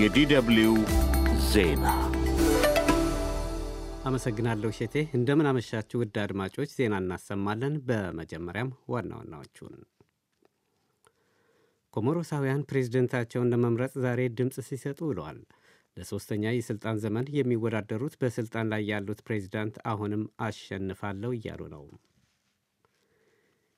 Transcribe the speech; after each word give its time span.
የዲደብልዩ 0.00 0.68
ዜና 1.48 1.84
አመሰግናለሁ 4.04 4.68
ሼቴ። 4.76 4.94
እንደምን 5.16 5.48
አመሻችሁ 5.50 5.98
ውድ 6.00 6.14
አድማጮች፣ 6.22 6.70
ዜና 6.76 6.94
እናሰማለን። 7.02 7.74
በመጀመሪያም 7.88 8.70
ዋና 8.92 9.10
ዋናዎቹን 9.18 9.74
ኮሞሮሳውያን 11.94 12.64
ፕሬዝደንታቸውን 12.68 13.50
ለመምረጥ 13.52 13.92
ዛሬ 14.04 14.28
ድምፅ 14.38 14.58
ሲሰጡ 14.68 15.00
ውለዋል። 15.08 15.40
ለሦስተኛ 15.96 16.44
የሥልጣን 16.52 17.00
ዘመን 17.04 17.28
የሚወዳደሩት 17.36 18.16
በሥልጣን 18.20 18.70
ላይ 18.72 18.84
ያሉት 18.90 19.20
ፕሬዝዳንት 19.26 19.76
አሁንም 19.92 20.24
አሸንፋለሁ 20.40 21.32
እያሉ 21.36 21.62
ነው። 21.74 21.84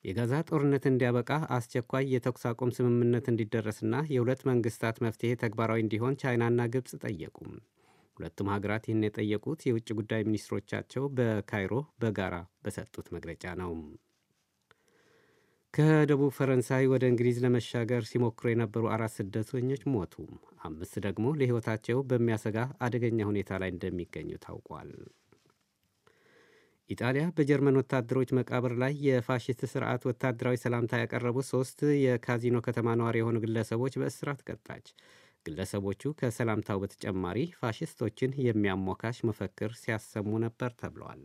የጋዛ 0.05 0.33
ጦርነት 0.49 0.85
እንዲያበቃ 0.89 1.31
አስቸኳይ 1.57 2.07
የተኩስ 2.13 2.45
አቁም 2.51 2.73
ስምምነት 2.77 3.27
እንዲደረስና 3.33 3.95
የሁለት 4.13 4.41
መንግስታት 4.49 4.97
መፍትሔ 5.05 5.33
ተግባራዊ 5.43 5.83
እንዲሆን 5.85 6.19
ቻይናና 6.23 6.67
ግብፅ 6.73 6.95
ጠየቁም። 7.05 7.53
ሁለቱም 8.17 8.51
ሀገራት 8.53 8.85
ይህን 8.89 9.07
የጠየቁት 9.07 9.61
የውጭ 9.67 9.89
ጉዳይ 9.99 10.23
ሚኒስትሮቻቸው 10.27 11.05
በካይሮ 11.17 11.73
በጋራ 12.03 12.35
በሰጡት 12.65 13.07
መግለጫ 13.17 13.45
ነው። 13.63 13.73
ከደቡብ 15.75 16.33
ፈረንሳይ 16.37 16.85
ወደ 16.91 17.05
እንግሊዝ 17.11 17.37
ለመሻገር 17.45 18.03
ሲሞክሩ 18.09 18.47
የነበሩ 18.51 18.85
አራት 18.95 19.13
ስደተኞች 19.15 19.83
ሞቱ። 19.93 20.15
አምስት 20.67 20.95
ደግሞ 21.07 21.27
ለሕይወታቸው 21.39 22.01
በሚያሰጋ 22.11 22.59
አደገኛ 22.83 23.21
ሁኔታ 23.31 23.61
ላይ 23.63 23.71
እንደሚገኙ 23.75 24.31
ታውቋል። 24.45 24.91
ኢጣሊያ 26.91 27.25
በጀርመን 27.37 27.79
ወታደሮች 27.81 28.31
መቃብር 28.39 28.73
ላይ 28.83 28.93
የፋሽስት 29.07 29.61
ስርዓት 29.73 30.03
ወታደራዊ 30.09 30.57
ሰላምታ 30.63 31.01
ያቀረቡ 31.01 31.39
ሶስት 31.51 31.81
የካዚኖ 32.03 32.59
ከተማ 32.67 32.95
ነዋሪ 33.01 33.19
የሆኑ 33.21 33.39
ግለሰቦች 33.45 33.97
በእስራት 34.01 34.41
ቀጣች። 34.49 34.87
ግለሰቦቹ 35.47 36.13
ከሰላምታው 36.19 36.81
በተጨማሪ 36.83 37.39
ፋሽስቶችን 37.59 38.37
የሚያሞካሽ 38.47 39.19
መፈክር 39.29 39.73
ሲያሰሙ 39.81 40.39
ነበር 40.45 40.71
ተብለዋል። 40.81 41.23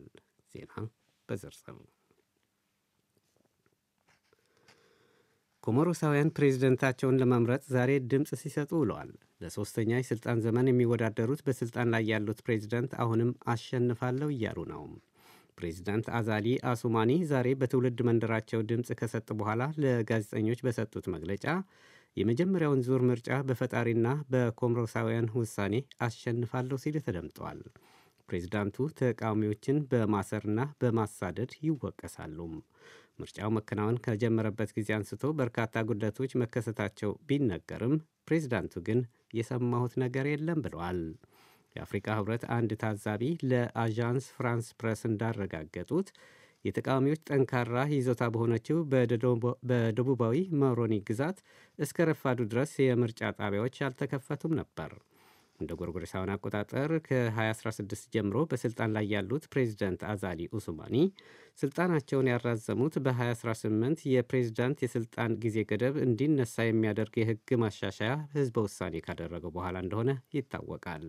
ዜና 0.55 0.73
በዝርዝር 1.29 1.77
ኮሞሮሳውያን 5.63 6.33
ፕሬዝደንታቸውን 6.35 7.17
ለመምረጥ 7.21 7.63
ዛሬ 7.71 7.91
ድምፅ 8.11 8.29
ሲሰጡ 8.41 8.71
ውለዋል። 8.81 9.09
ለሦስተኛ 9.41 9.91
የሥልጣን 9.97 10.37
ዘመን 10.45 10.69
የሚወዳደሩት 10.69 11.41
በሥልጣን 11.47 11.91
ላይ 11.93 12.03
ያሉት 12.11 12.39
ፕሬዝደንት 12.45 12.91
አሁንም 13.03 13.31
አሸንፋለሁ 13.53 14.29
እያሉ 14.35 14.59
ነው። 14.71 14.83
ፕሬዚዳንት 15.57 16.07
አዛሊ 16.17 16.47
አሱማኒ 16.71 17.11
ዛሬ 17.29 17.47
በትውልድ 17.59 17.99
መንደራቸው 18.07 18.59
ድምፅ 18.69 18.89
ከሰጡ 18.99 19.27
በኋላ 19.39 19.63
ለጋዜጠኞች 19.83 20.59
በሰጡት 20.65 21.05
መግለጫ 21.13 21.45
የመጀመሪያውን 22.17 22.83
ዙር 22.85 23.01
ምርጫ 23.07 23.29
በፈጣሪና 23.47 24.07
በኮሞሮሳውያን 24.31 25.31
ውሳኔ 25.37 25.75
አሸንፋለሁ 26.05 26.77
ሲሉ 26.83 26.97
ተደምጠዋል። 27.07 27.59
ፕሬዚዳንቱ 28.29 28.87
ተቃዋሚዎችን 28.99 29.77
በማሰርና 29.91 30.61
በማሳደድ 30.81 31.51
ይወቀሳሉ። 31.67 32.37
ምርጫው 33.19 33.51
መከናወን 33.57 34.01
ከጀመረበት 34.05 34.71
ጊዜ 34.77 34.89
አንስቶ 34.97 35.23
በርካታ 35.39 35.83
ጉድለቶች 35.87 36.31
መከሰታቸው 36.41 37.11
ቢነገርም 37.29 37.95
ፕሬዚዳንቱ 38.27 38.75
ግን 38.87 38.99
የሰማሁት 39.37 39.93
ነገር 40.03 40.25
የለም 40.31 40.61
ብለዋል። 40.65 40.99
የአፍሪካ 41.77 42.17
ህብረት 42.19 42.43
አንድ 42.57 42.71
ታዛቢ 42.81 43.23
ለአዣንስ 43.49 44.27
ፍራንስ 44.35 44.69
ፕረስ 44.79 45.01
እንዳረጋገጡት 45.09 46.09
የተቃዋሚዎች 46.65 47.21
ጠንካራ 47.29 47.83
ይዞታ 47.91 48.23
በሆነችው 48.33 48.77
በደቡባዊ 49.69 50.37
መሮኒ 50.61 50.95
ግዛት 51.09 51.37
እስከ 51.79 52.07
ረፋዱ 52.09 52.39
ድረስ 52.53 52.73
የምርጫ 52.83 53.29
ጣቢያዎች 53.39 53.77
አልተከፈቱም 53.87 54.57
ነበር። 54.59 54.91
እንደ 55.59 55.71
ጎርጎሮሳውያን 55.79 56.31
አቆጣጠር 56.33 56.91
ከ2016 57.05 58.03
ጀምሮ 58.15 58.37
በስልጣን 58.51 58.93
ላይ 58.95 59.05
ያሉት 59.13 59.45
ፕሬዚዳንት 59.53 60.01
አዛሊ 60.11 60.49
ኡሱማኒ 60.53 60.95
ስልጣናቸውን 61.59 62.31
ያራዘሙት 62.31 62.97
በ2018 63.05 64.03
የፕሬዚዳንት 64.13 64.83
የስልጣን 64.85 65.33
ጊዜ 65.45 65.65
ገደብ 65.71 65.97
እንዲነሳ 66.05 66.67
የሚያደርግ 66.67 67.15
የህግ 67.21 67.51
ማሻሻያ 67.63 68.11
ህዝበ 68.35 68.65
ውሳኔ 68.67 69.01
ካደረገው 69.07 69.53
በኋላ 69.57 69.77
እንደሆነ 69.85 70.09
ይታወቃል። 70.37 71.05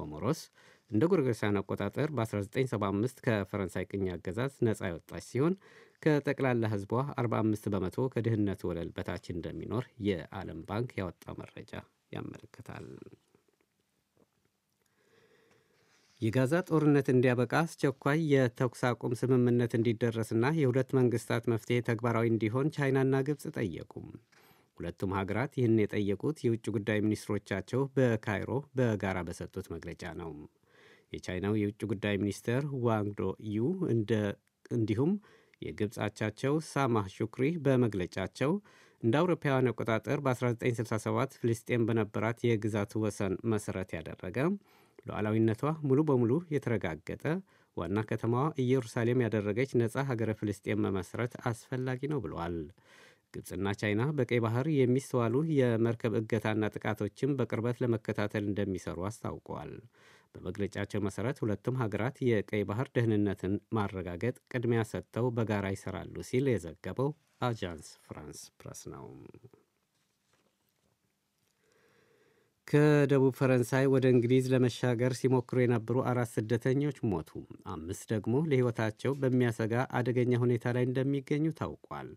ኮሞሮስ 0.00 0.42
እንደ 0.90 1.04
ጎርጎሮሳውያን 1.10 1.58
አቆጣጠር 1.60 2.08
በ1975 2.16 3.24
ከፈረንሳይ 3.26 3.84
ቅኝ 3.90 4.04
አገዛዝ 4.14 4.54
ነፃ 4.66 4.80
የወጣች 4.88 5.24
ሲሆን 5.28 5.54
ከጠቅላላ 6.02 6.66
ህዝቧ 6.72 6.92
45 7.16 7.70
በመቶ 7.72 8.08
ከድህነት 8.12 8.62
ወለል 8.68 8.90
በታች 8.96 9.26
እንደሚኖር 9.34 9.86
የዓለም 10.06 10.60
ባንክ 10.68 10.92
ያወጣው 11.00 11.36
መረጃ 11.42 11.72
ያመለክታል። 12.12 12.86
የጋዛ 16.20 16.54
ጦርነት 16.68 17.06
እንዲያበቃ 17.12 17.52
አስቸኳይ 17.60 18.18
የተኩስ 18.32 18.82
አቁም 18.88 19.12
ስምምነት 19.20 19.72
እንዲደረስና 19.78 20.46
የሁለት 20.58 20.90
መንግስታት 20.98 21.44
መፍትሔ 21.52 21.78
ተግባራዊ 21.88 22.26
እንዲሆን 22.32 22.72
ቻይናና 22.76 23.22
ግብፅ 23.28 23.44
ጠየቁም። 23.56 24.08
ሁለቱም 24.80 25.14
ሀገራት 25.16 25.52
ይህን 25.58 25.76
የጠየቁት 25.82 26.38
የውጭ 26.44 26.66
ጉዳይ 26.76 26.98
ሚኒስትሮቻቸው 27.06 27.82
በካይሮ 27.96 28.50
በጋራ 28.78 29.18
በሰጡት 29.26 29.66
መግለጫ 29.74 30.02
ነው። 30.20 30.30
የቻይናው 31.12 31.54
የውጭ 31.60 31.80
ጉዳይ 31.90 32.16
ሚኒስትር 32.22 32.62
ዋንግ 32.86 33.22
ዪ 33.54 33.60
እንዲሁም 34.70 35.12
የግብፅ 35.62 35.96
አቻቸው 36.04 36.54
ሳሜህ 36.68 37.06
ሹክሪ 37.16 37.46
በመግለጫቸው 37.64 38.52
እንደ 39.02 39.14
አውሮፓውያን 39.20 39.68
አቆጣጠር 39.70 40.18
በ1967 40.24 41.36
ፍልስጤም 41.40 41.84
በነበራት 41.88 42.38
የግዛት 42.46 42.92
ወሰን 43.02 43.34
መሠረት 43.52 43.90
ያደረገ 43.96 44.38
ሉዓላዊነቷ 45.06 45.62
ሙሉ 45.88 46.00
በሙሉ 46.08 46.32
የተረጋገጠ 46.54 47.24
ዋና 47.76 47.98
ከተማዋ 48.08 48.44
ኢየሩሳሌም 48.62 49.22
ያደረገች 49.24 49.70
ነፃ 49.80 50.04
ሀገረ 50.08 50.30
ፍልስጤም 50.40 50.82
መመስረት 50.86 51.34
አስፈላጊ 51.50 52.00
ነው 52.12 52.20
ብለዋል። 52.24 52.56
ግብፅና 53.34 53.68
ቻይና 53.80 54.02
በቀይ 54.16 54.40
ባህር 54.44 54.66
የሚስተዋሉ 54.74 55.34
የመርከብ 55.56 56.14
እገታና 56.20 56.70
ጥቃቶችን 56.74 57.36
በቅርበት 57.38 57.80
ለመከታተል 57.82 58.44
እንደሚሰሩ 58.48 58.98
አስታውቀዋል። 59.08 59.72
በመግለጫቸው 60.34 61.04
መሠረት 61.06 61.40
ሁለቱም 61.42 61.80
ሀገራት 61.80 62.18
የቀይ 62.26 62.62
ባህር 62.68 62.88
ደህንነትን 62.96 63.54
ማረጋገጥ 63.76 64.36
ቅድሚያ 64.52 64.82
ሰጥተው 64.90 65.26
በጋራ 65.36 65.66
ይሰራሉ 65.74 66.14
ሲል 66.28 66.46
የዘገበው 66.50 67.10
አጃንስ 67.42 67.88
ፍራንስ 68.06 68.40
ፕረስ 68.60 68.82
ነው። 68.92 69.06
ከደቡብ 72.68 73.32
ፈረንሳይ 73.38 73.84
ወደ 73.92 74.06
እንግሊዝ 74.12 74.44
ለመሻገር 74.52 75.12
ሲሞክሩ 75.18 75.56
የነበሩ 75.60 75.96
አራት 76.10 76.30
ስደተኞች 76.34 76.98
ሞቱ። 77.10 77.30
አምስት 77.72 78.04
ደግሞ 78.12 78.34
ለሕይወታቸው 78.46 79.12
በሚያሰጋ 79.22 79.74
አደገኛ 79.98 80.38
ሁኔታ 80.42 80.74
ላይ 80.76 80.84
እንደሚገኙ 80.88 81.46
ታውቋል። 81.60 82.10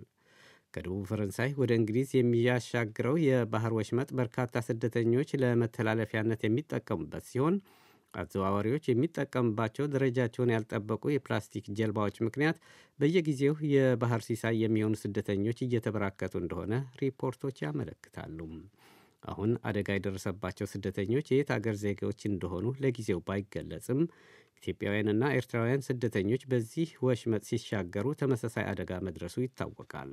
ከደቡብ 0.74 1.04
ፈረንሳይ 1.10 1.52
ወደ 1.60 1.72
እንግሊዝ 1.80 2.10
የሚያሻግረው 2.16 3.16
የባህር 3.24 3.74
ወሽመጥ 3.78 4.10
በርካታ 4.20 4.64
ስደተኞች 4.68 5.32
ለመተላለፊያነት 5.44 6.44
የሚጠቀሙበት 6.46 7.26
ሲሆን 7.30 7.56
አዘዋዋሪዎች 8.14 8.86
የሚጠቀሙባቸው 8.90 9.86
ደረጃቸውን 9.94 10.54
ያልጠበቁ 10.54 11.04
የፕላስቲክ 11.12 11.66
ጀልባዎች 11.78 12.18
ምክንያት 12.26 12.58
በየጊዜው 13.00 13.56
የባህር 13.72 14.24
ሲሳይ 14.28 14.58
የሚሆኑ 14.64 14.96
ስደተኞች 15.02 15.60
እየተበራከቱ 15.66 16.34
እንደሆነ 16.42 16.74
ሪፖርቶች 17.02 17.58
ያመለክታሉ። 17.66 18.40
አሁን 19.24 19.52
አደጋ 19.68 19.90
የደረሰባቸው 19.96 20.68
ስደተኞች 20.72 21.28
የየት 21.32 21.50
አገር 21.56 21.76
ዜጋዎች 21.84 22.22
እንደሆኑ 22.30 22.66
ለጊዜው 22.84 23.20
ባይገለጽም 23.28 24.02
ኢትዮጵያውያንና 24.60 25.24
ኤርትራውያን 25.38 25.86
ስደተኞች 25.88 26.44
በዚህ 26.52 26.90
ወሽመጥ 27.08 27.44
ሲሻገሩ 27.50 28.16
ተመሳሳይ 28.22 28.66
አደጋ 28.72 29.02
መድረሱ 29.08 29.36
ይታወቃል። 29.44 30.12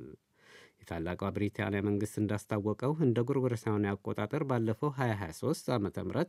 የታላቋ 0.81 1.21
ብሪታንያ 1.35 1.81
መንግሥት 1.87 2.15
እንዳስታወቀው 2.21 2.93
እንደ 3.05 3.19
ጎርጎሮሳውያን 3.27 3.87
አቆጣጠር 3.91 4.43
ባለፈው 4.49 4.91
2023 4.97 5.71
ዓ 5.71 5.77
ም 5.79 6.25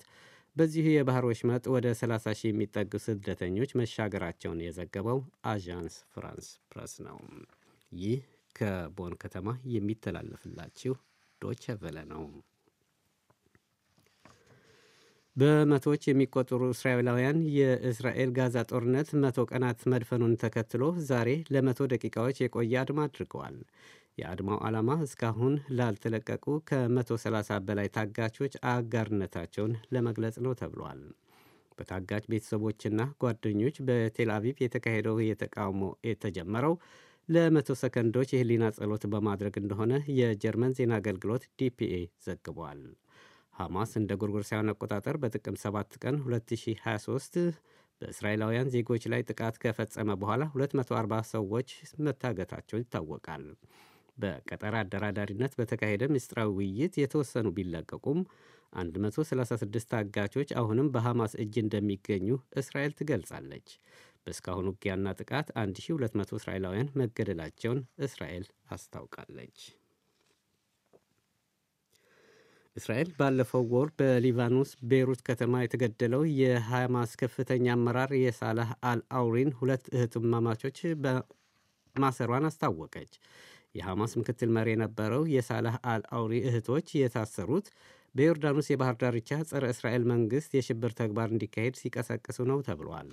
በዚሁ 0.57 0.87
የባህር 0.93 1.25
ወሽመጥ 1.29 1.65
ወደ 1.75 1.87
30 1.99 2.35
ሺህ 2.39 2.51
የሚጠጉ 2.51 2.99
ስደተኞች 3.05 3.71
መሻገራቸውን 3.81 4.63
የዘገበው 4.65 5.19
አዣንስ 5.47 5.95
ፍራንስ 6.15 6.49
ፕረስ 6.73 6.95
ነው። 7.07 7.19
ይህ 7.93 8.21
ከቦን 8.57 9.15
ከተማ 9.23 9.47
የሚተላለፍላችሁ 9.75 10.95
ዶቸ 11.43 11.75
ቨለ 11.81 11.99
ነው። 12.11 12.25
በመቶዎች 15.37 16.03
የሚቆጠሩ 16.07 16.63
እስራኤላውያን 16.73 17.39
የእስራኤል 17.55 18.31
ጋዛ 18.37 18.65
ጦርነት 18.71 19.11
መቶ 19.23 19.47
ቀናት 19.51 19.81
መድፈኑን 19.93 20.35
ተከትሎ 20.43 20.83
ዛሬ 21.09 21.31
ለመቶ 21.55 21.89
ደቂቃዎች 21.93 22.43
የቆየ 22.43 22.75
አድማ 22.83 23.07
አድርገዋል። 23.09 23.57
የአድማው 24.19 24.59
ዓላማ 24.67 24.91
እስካሁን 25.05 25.55
ላልተለቀቁ 25.77 26.47
ከ130 26.69 27.59
በላይ 27.69 27.89
ታጋቾች 27.95 28.55
አጋርነታቸውን 28.73 29.75
ለመግለጽ 29.95 30.37
ነው 30.47 30.53
ተብሏል። 30.61 31.01
በታጋች 31.79 32.25
ቤተሰቦችና 32.33 33.03
ጓደኞች 33.23 33.77
በቴል 33.87 34.31
አቪቭ 34.35 34.57
የተካሄደው 34.63 35.17
የተቃውሞ 35.25 35.81
የተጀመረው 36.09 36.75
ለመቶ 37.29 37.69
ሰከንዶች 37.81 38.31
የህሊና 38.33 38.65
ጸሎት 38.77 39.05
በማድረግ 39.13 39.55
እንደሆነ 39.61 39.93
የጀርመን 40.19 40.77
ዜና 40.79 40.93
አገልግሎት 41.01 41.45
ዲፒኤ 41.61 41.95
ዘግቧል። 42.27 42.81
ሐማስ 43.55 43.91
እንደ 44.01 44.13
ጎርጎርሳውያን 44.21 44.73
አቆጣጠር 44.73 45.17
በጥቅምት 45.23 45.63
7 45.65 45.99
ቀን 46.05 46.17
2023 46.27 47.39
በእስራኤላውያን 48.01 48.71
ዜጎች 48.75 49.03
ላይ 49.13 49.23
ጥቃት 49.29 49.57
ከፈጸመ 49.63 50.17
በኋላ 50.21 50.43
240 50.55 51.23
ሰዎች 51.35 51.69
መታገታቸው 52.07 52.81
ይታወቃል። 52.81 53.45
በቀጠር 54.23 54.75
አደራዳሪነት 54.81 55.53
በተካሄደ 55.59 56.05
ምስጢራዊ 56.13 56.51
ውይይት 56.59 56.95
የተወሰኑ 57.01 57.49
ቢለቀቁም 57.57 58.21
136 58.99 59.91
ታጋቾች 59.93 60.51
አሁንም 60.61 60.89
በሐማስ 60.93 61.35
እጅ 61.43 61.55
እንደሚገኙ 61.63 62.29
እስራኤል 62.61 62.95
ትገልጻለች። 63.01 63.69
በእስካሁኑ 64.25 64.67
ውጊያና 64.73 65.15
ጥቃት 65.19 65.49
1200 65.59 66.35
እስራኤላውያን 66.39 66.93
መገደላቸውን 67.01 67.79
እስራኤል 68.07 68.45
አስታውቃለች። 68.71 69.57
እስራኤል 72.77 73.09
ባለፈው 73.17 73.65
ወር 73.73 73.89
በሊባኖስ 73.99 74.71
ቤይሩት 74.91 75.21
ከተማ 75.27 75.55
የተገደለው 75.63 76.23
የሐማስ 76.39 77.11
ከፍተኛ 77.23 77.67
አመራር 77.75 78.13
የሳላህ 78.21 78.71
አልአውሪን 78.91 79.51
ሁለት 79.59 79.85
እህትማማቾች 79.95 80.79
በማሰሯን 81.03 82.49
አስታወቀች። 82.51 83.13
የሐማስ 83.75 84.13
ምክትል 84.19 84.51
መሪ 84.57 84.69
የነበረው 84.73 85.23
የሳላህ 85.33 85.77
አልአውሪ 85.93 86.35
እህቶች 86.49 86.89
የታሰሩት 86.99 87.67
በዮርዳኖስ 88.15 88.67
የባህር 88.71 88.97
ዳርቻ 89.03 89.39
ጸረ 89.51 89.65
እስራኤል 89.73 90.03
መንግሥት 90.11 90.53
የሽብር 90.57 90.93
ተግባር 90.99 91.29
እንዲካሄድ 91.33 91.77
ሲቀሰቅሱ 91.81 92.39
ነው 92.51 92.59
ተብሏል። 92.67 93.09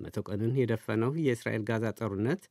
መቶ 0.00 0.18
ቀንን 0.28 0.52
የደፈነው 0.60 1.12
የእስራኤል 1.24 1.64
ጋዛ 1.70 1.86
ጦርነት 2.00 2.42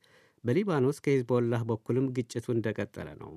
በሊባኖስ 0.44 0.98
ከሂዝቦላህ 1.04 1.62
በኩልም 1.70 2.06
ግጭቱ 2.16 2.46
እንደቀጠለ 2.54 3.08
ነው። 3.22 3.32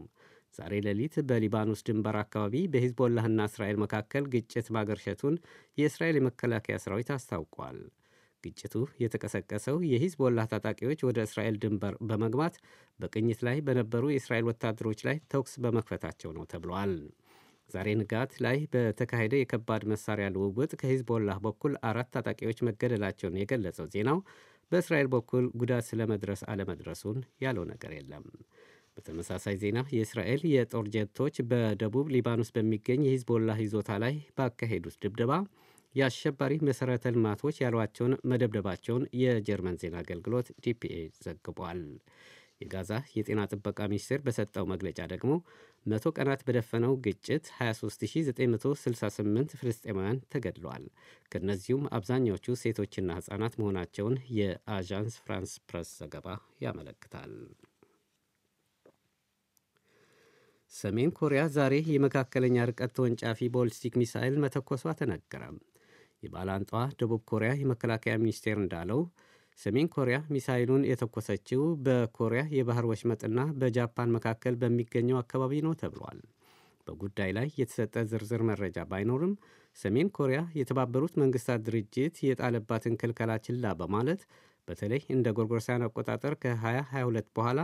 ዛሬ 0.56 0.74
ሌሊት 0.86 1.16
በሊባኖስ 1.30 1.82
ድንበር 1.88 2.18
አካባቢ 2.22 2.56
በሂዝቦላህና 2.74 3.46
እስራኤል 3.50 3.78
መካከል 3.84 4.24
ግጭት 4.34 4.68
ማገርሸቱን 4.76 5.36
የእስራኤል 5.78 6.18
የመከላከያ 6.20 6.78
ሰራዊት 6.84 7.10
አስታውቋል። 7.16 7.80
ግጭቱ 8.44 8.74
የተቀሰቀሰው 9.04 9.78
የሂዝቦላህ 9.90 10.46
ታጣቂዎች 10.52 11.02
ወደ 11.08 11.20
እስራኤል 11.28 11.58
ድንበር 11.64 11.96
በመግባት 12.10 12.56
በቅኝት 13.00 13.42
ላይ 13.48 13.60
በነበሩ 13.68 14.04
የእስራኤል 14.12 14.48
ወታደሮች 14.50 15.02
ላይ 15.08 15.20
ተኩስ 15.34 15.54
በመክፈታቸው 15.64 16.32
ነው 16.38 16.46
ተብሏል። 16.52 16.94
ዛሬ 17.70 17.90
ንጋት 18.00 18.32
ላይ 18.46 18.58
በተካሄደ 18.74 19.34
የከባድ 19.40 19.84
መሳሪያ 19.92 20.26
ልውውጥ 20.34 20.72
ከሂዝቦላህ 20.82 21.38
በኩል 21.46 21.76
አራት 21.90 22.10
ታጣቂዎች 22.16 22.60
መገደላቸውን 22.68 23.40
የገለጸው 23.42 23.88
ዜናው 23.94 24.20
በእስራኤል 24.72 25.08
በኩል 25.14 25.46
ጉዳት 25.62 25.86
ስለመድረስ 25.90 26.42
አለመድረሱን 26.52 27.18
ያለው 27.44 27.66
ነገር 27.72 27.92
የለም። 27.98 28.26
በተመሳሳይ 28.98 29.56
ዜና 29.62 29.80
የእስራኤል 29.94 30.42
የጦር 30.52 30.86
ጀቶች 30.96 31.36
በደቡብ 31.50 32.08
ሊባኖስ 32.16 32.50
በሚገኝ 32.56 33.02
የሂዝቦላህ 33.06 33.58
ይዞታ 33.64 33.92
ላይ 34.04 34.16
ባካሄዱት 34.38 34.98
ድብደባ 35.04 35.32
የአሸባሪ 35.96 36.54
መሠረተ 36.68 37.12
ልማቶች 37.16 37.56
ያሏቸውን 37.64 38.14
መደብደባቸውን 38.32 39.04
የጀርመን 39.22 39.80
ዜና 39.82 39.96
አገልግሎት 40.04 40.48
ዲፒኤ 40.66 40.96
ዘግቧል። 41.20 41.82
የጋዛ 42.62 42.92
የጤና 43.16 43.42
ጥበቃ 43.52 43.80
ሚኒስቴር 43.92 44.20
በሰጠው 44.26 44.66
መግለጫ 44.72 45.00
ደግሞ 45.14 45.32
መቶ 45.86 46.06
ቀናት 46.18 46.42
በደፈነው 46.48 46.94
ግጭት 47.06 47.46
23968 47.58 49.56
ፍልስጤማውያን 49.60 50.22
ተገድለዋል። 50.34 50.86
ከእነዚሁም 51.32 51.90
አብዛኛዎቹ 51.98 52.56
ሴቶችና 52.64 53.10
ሕፃናት 53.20 53.54
መሆናቸውን 53.62 54.16
የአዣንስ 54.38 55.16
ፍራንስ 55.24 55.54
ፕረስ 55.68 55.92
ዘገባ 56.00 56.28
ያመለክታል። 56.64 57.34
ሰሜን 60.74 61.12
ኮሪያ 61.18 61.42
ዛሬ 61.56 61.74
የመካከለኛ 61.90 62.58
ርቀት 62.70 62.92
ተወንጫፊ 62.98 63.40
ባሊስቲክ 63.56 63.94
ሚሳይል 64.02 64.36
መተኮሷ 64.44 64.94
ተነገረ። 65.00 65.44
የባላንጣዋ 66.24 66.82
ደቡብ 67.00 67.22
ኮሪያ 67.32 67.52
የመከላከያ 67.60 68.14
ሚኒስቴር 68.22 68.58
እንዳለው 68.62 69.02
ሰሜን 69.60 69.88
ኮሪያ 69.96 70.18
ሚሳይሉን 70.34 70.88
የተኮሰችው 70.90 71.64
በኮሪያ 71.86 72.44
የባህር 72.58 72.86
ወሽመጥና 72.92 73.40
በጃፓን 73.60 74.14
መካከል 74.16 74.56
በሚገኘው 74.62 75.20
አካባቢ 75.22 75.62
ነው 75.66 75.74
ተብሏል። 75.82 76.20
በጉዳይ 76.88 77.30
ላይ 77.38 77.48
የተሰጠ 77.60 77.96
ዝርዝር 78.10 78.42
መረጃ 78.50 78.78
ባይኖርም 78.90 79.34
ሰሜን 79.78 80.10
ኮሪያ 80.18 80.40
የተባበሩት 80.60 81.14
መንግስታት 81.22 81.62
ድርጅት 81.68 82.16
የጣለባትን 82.28 82.98
ክልከላ 83.02 83.32
ችላ 83.46 83.74
በማለት 83.80 84.24
በተለይ 84.68 85.02
እንደ 85.16 85.28
ጎርጎርሳን 85.38 85.86
አቆጣጠር 85.88 86.34
ከ2022 86.44 87.32
በኋላ 87.38 87.62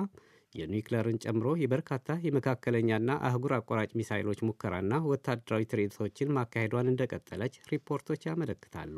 የኒውክለርን 0.55 1.19
ጨምሮ 1.23 1.47
የበርካታ 1.59 2.17
የመካከለኛና 2.25 3.09
አህጉር 3.27 3.53
አቋራጭ 3.57 3.91
ሚሳይሎች 3.99 4.39
ሙከራና 4.47 4.93
ወታደራዊ 5.09 5.63
ትርኢቶችን 5.71 6.33
ማካሄዷን 6.37 6.91
እንደቀጠለች 6.91 7.55
ሪፖርቶች 7.71 8.23
ያመለክታሉ። 8.29 8.95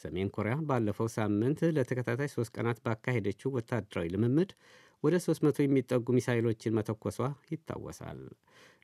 ሰሜን 0.00 0.30
ኮሪያ 0.34 0.54
ባለፈው 0.68 1.08
ሳምንት 1.14 1.60
ለተከታታይ 1.76 2.30
ሶስት 2.34 2.52
ቀናት 2.56 2.80
ባካሄደችው 2.84 3.54
ወታደራዊ 3.56 4.08
ልምምድ 4.14 4.50
ወደ 5.02 5.14
300 5.24 5.64
የሚጠጉ 5.64 6.06
ሚሳይሎችን 6.16 6.76
መተኮሷ 6.78 7.18
ይታወሳል። 7.52 8.20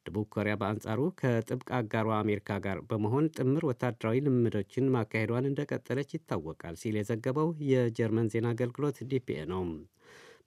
ደቡብ 0.06 0.26
ኮሪያ 0.34 0.54
በአንጻሩ 0.60 1.00
ከጥብቅ 1.20 1.68
አጋሯ 1.78 2.08
አሜሪካ 2.16 2.58
ጋር 2.64 2.78
በመሆን 2.88 3.26
ጥምር 3.36 3.64
ወታደራዊ 3.70 4.16
ልምምዶችን 4.26 4.90
ማካሄዷን 4.94 5.48
እንደቀጠለች 5.50 6.14
ይታወቃል 6.16 6.76
ሲል 6.80 6.96
የዘገበው 7.00 7.50
የጀርመን 7.70 8.30
ዜና 8.34 8.48
አገልግሎት 8.54 8.98
ዲፒኤ 9.12 9.40
ነው። 9.52 9.62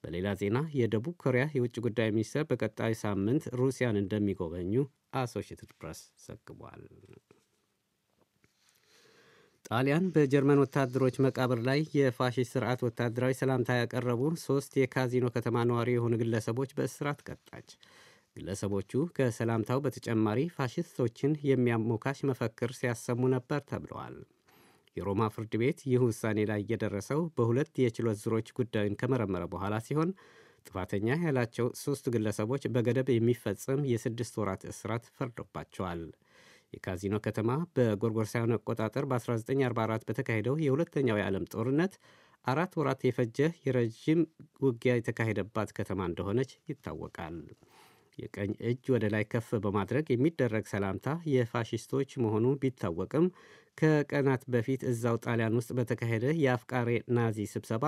በሌላ 0.06 0.28
ዜና 0.40 0.58
የደቡብ 0.78 1.14
ኮሪያ 1.22 1.44
የውጭ 1.54 1.76
ጉዳይ 1.84 2.08
ሚኒስትር 2.14 2.42
በቀጣዩ 2.50 2.92
ሳምንት 3.00 3.44
ሩሲያን 3.60 3.96
እንደሚጎበኙ 4.00 4.72
አሶሺየትድ 5.20 5.70
ፕሬስ 5.78 6.00
ዘግቧል። 6.24 6.82
ጣሊያን 9.68 10.04
በጀርመን 10.14 10.62
ወታደሮች 10.62 11.16
መቃብር 11.24 11.60
ላይ 11.68 11.80
የፋሽስት 11.98 12.52
ስርዓት 12.54 12.80
ወታደራዊ 12.86 13.34
ሰላምታ 13.40 13.78
ያቀረቡ 13.78 14.22
ሶስት 14.44 14.72
የካዚኖ 14.80 15.32
ከተማ 15.36 15.64
ነዋሪ 15.70 15.90
የሆኑ 15.96 16.14
ግለሰቦች 16.22 16.76
በእስራት 16.78 17.20
ቀጣች። 17.28 17.68
ግለሰቦቹ 18.36 19.02
ከሰላምታው 19.16 19.82
በተጨማሪ 19.84 20.40
ፋሽስቶችን 20.56 21.34
የሚያሞካሽ 21.50 22.20
መፈክር 22.30 22.72
ሲያሰሙ 22.78 23.20
ነበር 23.34 23.60
ተብለዋል። 23.70 24.16
የሮማ 24.96 25.22
ፍርድ 25.32 25.54
ቤት 25.60 25.78
ይህ 25.88 26.02
ውሳኔ 26.06 26.38
ላይ 26.50 26.60
የደረሰው 26.70 27.20
በሁለት 27.36 27.72
የችሎት 27.82 28.20
ዙሮች 28.22 28.48
ጉዳዩን 28.58 28.98
ከመረመረ 29.00 29.44
በኋላ 29.52 29.76
ሲሆን 29.86 30.10
ጥፋተኛ 30.66 31.08
ያላቸው 31.22 31.66
ሦስቱ 31.80 32.12
ግለሰቦች 32.14 32.62
በገደብ 32.74 33.08
የሚፈጸም 33.12 33.82
የስድስት 33.90 34.36
ወራት 34.40 34.62
እስራት 34.72 35.04
ፈርዶባቸዋል። 35.16 36.00
የካዚኖ 36.72 37.16
ከተማ 37.24 37.50
በጎርጎርሳውያን 37.76 38.54
አቆጣጠር 38.56 39.04
በ1944 39.10 40.08
በተካሄደው 40.08 40.56
የሁለተኛው 40.64 41.20
የዓለም 41.20 41.48
ጦርነት 41.52 41.94
አራት 42.44 42.72
ወራት 42.80 43.00
የፈጀ 43.06 43.38
የረዥም 43.64 44.20
ውጊያ 44.62 44.92
የተካሄደባት 44.96 45.70
ከተማ 45.78 46.00
እንደሆነች 46.10 46.50
ይታወቃል። 46.70 47.38
የቀኝ 48.18 48.50
እጅ 48.68 48.84
ወደ 48.92 49.04
ላይ 49.14 49.24
ከፍ 49.32 49.48
በማድረግ 49.64 50.06
የሚደረግ 50.10 50.64
ሰላምታ 50.70 51.06
የፋሽስቶች 51.32 52.10
መሆኑ 52.22 52.46
ቢታወቅም 52.62 53.26
ከቀናት 53.78 54.42
በፊት 54.52 54.82
እዛው 54.90 55.16
ጣሊያን 55.24 55.56
ውስጥ 55.58 55.70
በተካሄደ 55.78 56.26
የአፍቃሬ 56.42 56.88
ናዚ 57.16 57.46
ስብሰባ 57.52 57.84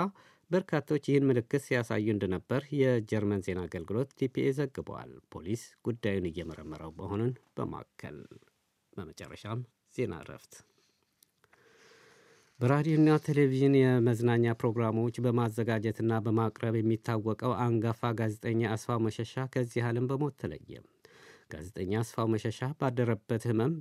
በርካቶች 0.50 1.04
ይህን 1.08 1.26
ምልክት 1.28 1.62
ሲያሳዩ 1.64 2.06
እንደነበር 2.12 2.62
የጀርመን 2.78 3.44
ዜና 3.46 3.60
አገልግሎት 3.66 4.14
ዲፒኤ 4.20 4.46
ዘግበዋል። 4.58 5.12
ፖሊስ 5.34 5.64
ጉዳዩን 5.86 6.28
እየመረመረው 6.30 6.92
መሆኑን 7.00 7.34
በማከል 7.58 8.16
በመጨረሻም 8.92 9.60
ዜና 9.94 10.14
እረፍት 10.22 10.54
በራዲዮና 12.60 13.10
ቴሌቪዥን 13.26 13.74
የመዝናኛ 13.78 14.54
ፕሮግራሞች 14.60 15.16
በማዘጋጀትና 15.24 16.12
በማቅረብ 16.24 16.76
የሚታወቀው 16.78 17.52
አንጋፋ 17.64 18.10
ጋዜጠኛ 18.18 18.62
አስፋው 18.72 19.02
መሸሻ 19.04 19.44
ከዚህ 19.52 19.84
ዓለም 19.88 20.08
በሞት 20.10 20.34
ተለየ። 20.42 20.72
ጋዜጠኛ 21.50 21.92
አስፋው 22.00 22.26
መሸሻ 22.32 22.58
ባደረበት 22.80 23.42
ሕመም 23.48 23.72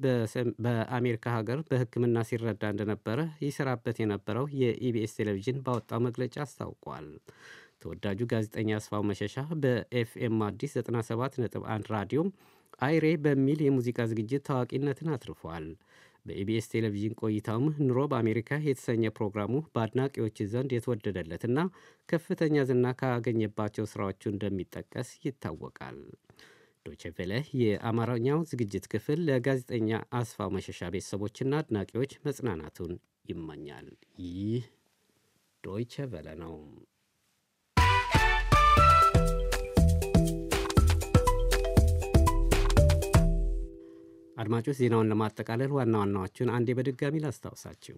በአሜሪካ 0.66 1.26
ሀገር 1.36 1.60
በሕክምና 1.68 2.24
ሲረዳ 2.28 2.64
እንደነበረ 2.74 3.18
ይሰራበት 3.44 3.98
የነበረው 4.02 4.46
የኢቢኤስ 4.62 5.16
ቴሌቪዥን 5.20 5.60
ባወጣው 5.66 6.02
መግለጫ 6.08 6.36
አስታውቋል። 6.46 7.08
ተወዳጁ 7.82 8.20
ጋዜጠኛ 8.32 8.70
አስፋው 8.78 9.04
መሸሻ 9.10 9.36
በኤፍኤም 9.64 10.38
አዲስ 10.48 10.74
97.1 10.82 11.92
ራዲዮ 11.96 12.22
አይሬ 12.82 13.06
በሚል 13.24 13.60
የሙዚቃ 13.66 14.00
ዝግጅት 14.12 14.46
ታዋቂነትን 14.48 15.12
አትርፏል። 15.14 15.68
በኢቢኤስ 16.26 16.72
ቴሌቪዥን 16.72 17.18
ቆይታውም 17.22 17.68
ኑሮ 17.86 18.00
በአሜሪካ 18.12 18.60
የተሰኘ 18.66 19.12
ፕሮግራሙ 19.18 19.54
በአድናቂዎች 19.70 20.38
ዘንድ 20.52 20.72
የተወደደለትና 20.76 21.60
ከፍተኛ 22.10 22.66
ዝና 22.70 22.88
ካገኘባቸው 23.02 23.88
ስራዎቹ 23.92 24.24
እንደሚጠቀስ 24.34 25.12
ይታወቃል። 25.26 26.00
ዶቼ 26.88 27.03
ቬለ 27.15 27.32
የአማርኛው 27.62 28.39
ዝግጅት 28.50 28.86
ክፍል 28.91 29.20
ለጋዜጠኛ 29.27 29.89
አስፋው 30.20 30.51
መሸሻ 30.56 30.89
ቤተሰቦችና 30.94 31.53
አድናቂዎች 31.62 32.13
መጽናናቱን 32.27 32.94
ይመኛል። 33.32 33.88
ይህ 34.27 34.65
ዶይቸ 35.63 36.06
ቬለ 36.12 36.27
ነው። 36.44 36.56
አድማጮች 44.38 44.77
ዜናውን 44.79 45.10
ለማጠቃለል 45.12 45.72
ዋና 45.75 45.94
ዋናዎቹን 46.01 46.50
አንዴ 46.56 46.75
በድጋሚ 46.77 47.15
ላስታውሳችሁ። 47.24 47.98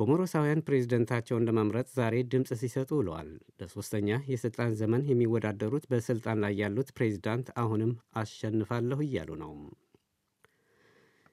ኮሞሮሳውያን 0.00 0.62
ፕሬዝደንታቸውን 0.66 1.46
ለመምረጥ 1.46 1.86
ዛሬ 1.96 2.14
ድምፅ 2.32 2.50
ሲሰጡ 2.60 2.90
ውለዋል። 2.98 3.28
ለሦስተኛ 3.58 4.08
የሥልጣን 4.30 4.70
ዘመን 4.78 5.02
የሚወዳደሩት 5.08 5.84
በሥልጣን 5.90 6.40
ላይ 6.44 6.54
ያሉት 6.60 6.90
ፕሬዝዳንት 6.96 7.48
አሁንም 7.62 7.90
አሸንፋለሁ 8.16 8.98
እያሉ 9.06 9.30
ነው። 9.42 9.52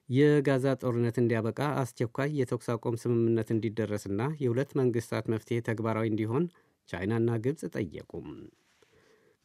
የጋዛ 0.09 0.65
ጦርነት 0.81 1.15
እንዲያበቃ 1.21 1.61
አስቸኳይ 1.79 2.29
የተኩስ 2.39 2.67
አቁም 2.73 2.99
ስምምነት 3.01 3.49
እንዲደረስና 3.55 4.21
የሁለት 4.43 4.71
መንግሥታት 4.79 5.25
መፍትሔ 5.33 5.59
ተግባራዊ 5.69 6.07
እንዲሆን 6.11 6.45
ቻይናና 6.89 7.29
ግብፅ 7.45 7.63
ጠየቁም። 7.75 8.27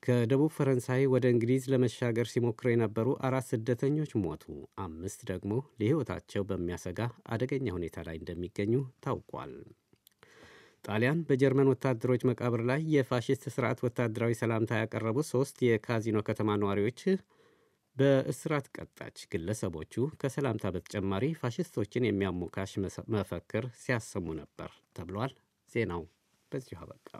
ከደቡብ 0.03 0.51
ፈረንሳይ 0.55 1.03
ወደ 1.13 1.25
እንግሊዝ 1.33 1.65
ለመሻገር 1.73 2.27
ሲሞክሩ 2.31 2.67
የነበሩ 2.71 3.09
አራት 3.27 3.47
ስደተኞች 3.51 4.13
ሞቱ። 4.23 4.45
አምስት 4.85 5.21
ደግሞ 5.31 5.51
ለሕይወታቸው 5.79 6.43
በሚያሰጋ 6.49 6.99
አደገኛ 7.29 7.67
ሁኔታ 7.77 8.05
ላይ 8.09 8.17
እንደሚገኙ 8.21 8.73
ታውቋል። 9.05 9.53
ጣሊያን 10.85 11.21
በጀርመን 11.29 11.71
ወታደሮች 11.73 12.23
መቃብር 12.31 12.63
ላይ 12.71 12.81
የፋሽስት 12.95 13.45
ስርዓት 13.55 13.83
ወታደራዊ 13.87 14.33
ሰላምታ 14.41 14.81
ያቀረቡ 14.81 15.19
ሦስት 15.31 15.59
የካዚኖ 15.67 16.25
ከተማ 16.29 16.57
ነዋሪዎች 16.63 17.03
በእስራት 17.97 18.67
ቀጣች። 18.77 19.17
ግለሰቦቹ 19.33 19.95
ከሰላምታ 20.21 20.67
በተጨማሪ 20.75 21.25
ፋሽስቶችን 21.41 22.09
የሚያሞካሽ 22.09 22.75
መፈክር 23.15 23.67
ሲያሰሙ 23.83 24.27
ነበር 24.41 24.71
ተብሏል። 24.99 25.35
ዜናው 25.71 26.05
በዚሁ 26.53 26.79
አበቃ። 26.85 27.11